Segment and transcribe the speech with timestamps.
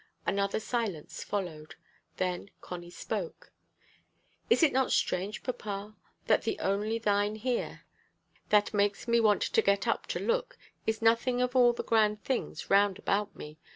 [0.25, 1.75] Another silence followed.
[2.17, 3.51] Then Connie spoke.
[4.49, 7.83] "Is it not strange, papa, that the only time here
[8.49, 12.23] that makes me want to get up to look, is nothing of all the grand
[12.23, 13.59] things round about me?